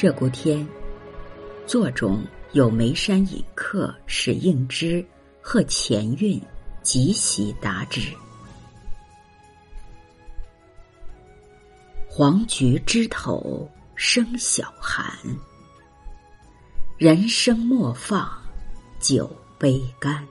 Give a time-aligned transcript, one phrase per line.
[0.00, 0.66] 鹧鸪天，
[1.66, 5.04] 作中有眉山隐客使应之，
[5.42, 6.40] 贺前韵，
[6.82, 8.00] 即喜达之。
[12.08, 15.14] 黄菊枝头生晓寒，
[16.96, 18.26] 人生莫放
[18.98, 20.26] 酒杯干。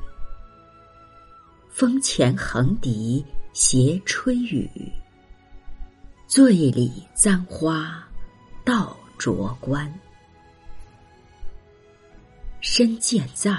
[1.69, 4.67] 风前横笛斜吹雨，
[6.25, 8.03] 醉里簪花
[8.65, 8.98] 到。
[9.19, 9.93] 着官，
[12.61, 13.53] 身健在，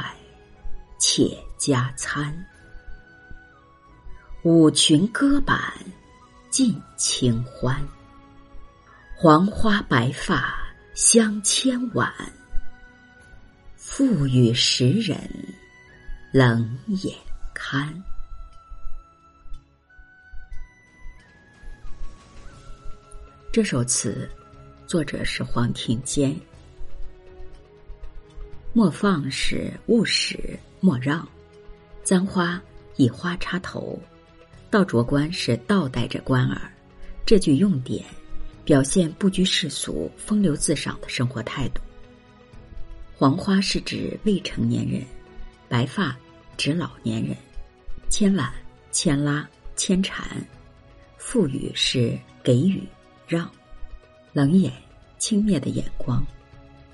[0.98, 2.34] 且加餐。
[4.42, 5.74] 五群歌板
[6.48, 7.86] 尽清欢。
[9.14, 10.58] 黄花白发
[10.94, 12.10] 相牵挽，
[13.76, 15.18] 复与时人
[16.32, 17.14] 冷眼
[17.52, 18.02] 看。
[23.52, 24.26] 这首词。
[24.90, 26.34] 作者是黄庭坚。
[28.72, 31.24] 莫放是勿使，莫让。
[32.02, 32.60] 簪花
[32.96, 33.96] 以花插头，
[34.68, 36.62] 倒着冠是倒带着冠儿。
[37.24, 38.04] 这句用典，
[38.64, 41.80] 表现不拘世俗、风流自赏的生活态度。
[43.16, 45.04] 黄花是指未成年人，
[45.68, 46.16] 白发
[46.56, 47.36] 指老年人。
[48.08, 48.52] 牵挽、
[48.90, 50.44] 牵拉、牵缠。
[51.16, 52.82] 赋予是给予、
[53.28, 53.48] 让。
[54.32, 54.72] 冷眼，
[55.18, 56.24] 轻蔑的眼光。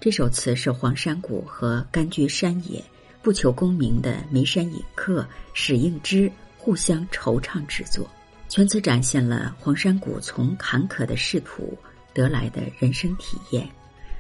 [0.00, 2.82] 这首词是黄山谷和甘居山野
[3.22, 8.08] 不求功名的眉山隐客史应之互相惆怅之作。
[8.48, 11.76] 全词展现了黄山谷从坎坷的仕途
[12.14, 13.68] 得来的人生体验，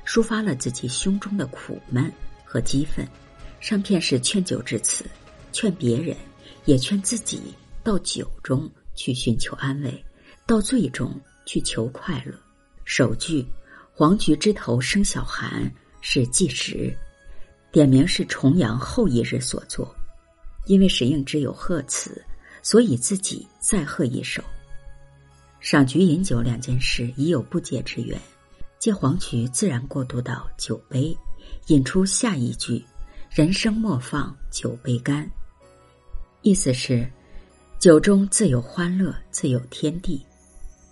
[0.04, 2.12] 抒发了自己胸中的苦闷
[2.44, 3.06] 和激愤。
[3.60, 5.06] 上片是劝酒之词，
[5.52, 6.14] 劝别人，
[6.66, 7.40] 也劝自己
[7.82, 10.04] 到酒中去寻求安慰，
[10.44, 12.34] 到醉中去求快乐。
[12.86, 13.44] 首句
[13.92, 15.68] “黄菊枝头生晓寒”
[16.00, 16.96] 是纪实，
[17.72, 19.92] 点名是重阳后一日所作。
[20.66, 22.24] 因为史应之有贺词，
[22.62, 24.40] 所以自己再贺一首。
[25.58, 28.16] 赏菊饮酒两件事已有不解之缘，
[28.78, 31.16] 借黄菊自然过渡到酒杯，
[31.66, 32.84] 引出下一句
[33.28, 35.28] “人生莫放酒杯干”，
[36.42, 37.04] 意思是
[37.80, 40.24] 酒中自有欢乐，自有天地。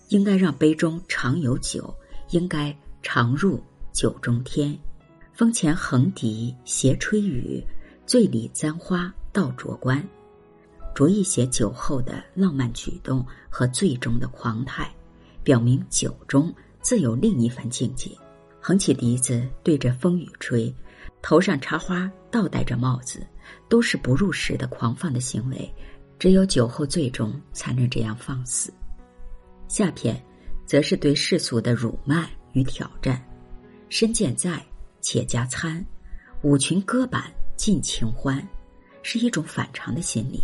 [0.08, 1.94] 应该让杯中常有酒，
[2.30, 4.78] 应该常入酒中天。
[5.32, 7.64] 风前横笛斜吹雨，
[8.06, 10.06] 醉里簪花倒着冠。
[10.94, 14.88] 着意写酒后的浪漫举动和醉中的狂态，
[15.42, 18.10] 表明酒中自有另一番境界。
[18.60, 20.72] 横起笛子对着风雨吹，
[21.20, 23.26] 头上插花倒戴着帽子，
[23.68, 25.68] 都是不入时的狂放的行为。
[26.16, 28.72] 只有酒后醉中才能这样放肆。
[29.74, 30.24] 下篇，
[30.64, 33.20] 则是对世俗的辱骂与挑战。
[33.88, 34.64] 身健在，
[35.00, 35.84] 且加餐，
[36.42, 37.24] 五裙歌板
[37.56, 38.40] 尽情欢，
[39.02, 40.40] 是一种反常的心理。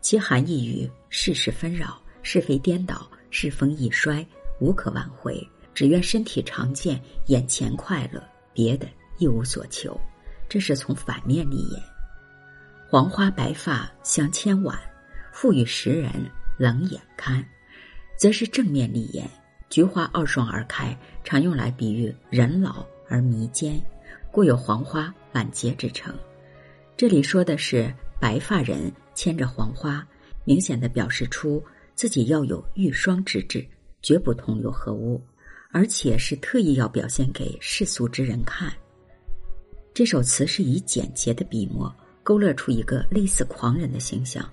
[0.00, 4.24] 其含义于世事纷扰，是非颠倒，世风易衰，
[4.60, 5.44] 无可挽回。
[5.74, 8.22] 只愿身体常健，眼前快乐，
[8.54, 8.86] 别的
[9.18, 10.00] 一无所求。
[10.48, 11.82] 这是从反面立言。
[12.88, 14.78] 黄花白发相牵挽，
[15.32, 17.44] 赋予时人冷眼看。
[18.20, 19.26] 则是正面立言，
[19.70, 20.94] 菊花傲爽而开，
[21.24, 23.80] 常用来比喻人老而弥坚，
[24.30, 26.14] 故有黄花晚结之称。
[26.98, 30.06] 这里说的是白发人牵着黄花，
[30.44, 31.64] 明显的表示出
[31.94, 33.66] 自己要有玉霜之志，
[34.02, 35.18] 绝不同流合污，
[35.72, 38.70] 而且是特意要表现给世俗之人看。
[39.94, 41.90] 这首词是以简洁的笔墨
[42.22, 44.46] 勾勒出一个类似狂人的形象，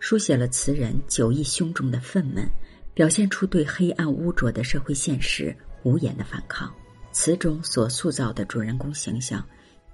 [0.00, 2.48] 书写了词人酒意胸中的愤懑。
[2.94, 6.72] 表现出对黑暗污浊的社会现实无言的反抗。
[7.12, 9.46] 词中所塑造的主人公形象，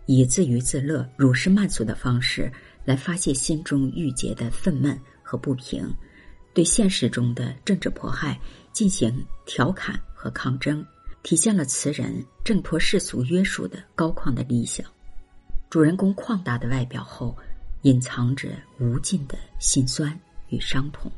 [0.07, 2.51] 以自娱自乐、辱世慢俗的方式
[2.85, 5.93] 来发泄心中郁结的愤懑和不平，
[6.55, 8.39] 对现实中的政治迫害
[8.73, 10.85] 进行调侃和抗争，
[11.23, 14.87] 体现了词人挣脱世俗约束的高旷的理想。
[15.69, 17.37] 主人公旷达的外表后，
[17.83, 20.19] 隐藏着无尽的心酸
[20.49, 21.11] 与伤痛。